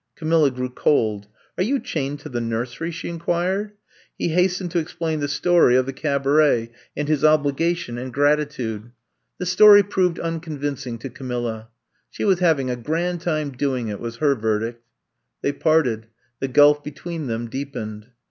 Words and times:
''Camilla 0.15 0.49
grew 0.49 0.71
cold. 0.71 1.27
'* 1.47 1.57
Are 1.59 1.63
you 1.63 1.79
chained 1.79 2.21
to 2.21 2.29
the 2.29 2.41
nursery 2.41 2.89
f 2.89 2.95
she 2.95 3.07
inquired. 3.07 3.73
He 4.17 4.29
hastened 4.29 4.71
to 4.71 4.79
explain 4.79 5.19
the 5.19 5.27
story 5.27 5.75
of 5.75 5.85
the 5.85 5.91
150 5.91 6.09
I'VE 6.09 6.23
COMB 6.23 6.23
TO 6.23 6.29
STAY 6.31 6.39
I 6.39 6.69
cabaret 6.71 6.77
and 6.97 7.07
his 7.07 7.23
obligation 7.23 7.97
and, 7.99 8.11
gratitude. 8.11 8.91
The 9.37 9.45
story 9.45 9.83
proved 9.83 10.17
unconvincing 10.19 10.97
to 10.97 11.09
Camilla. 11.11 11.69
'* 11.97 12.09
She 12.09 12.25
was 12.25 12.39
having 12.39 12.71
a 12.71 12.75
grand 12.75 13.21
time 13.21 13.51
doing 13.51 13.89
it, 13.89 13.99
''was 13.99 14.15
her 14.15 14.33
verdict. 14.33 14.83
They 15.43 15.51
parted; 15.51 16.07
the 16.39 16.47
gulf 16.47 16.83
between 16.83 17.27
them 17.27 17.47
deepened. 17.47 18.07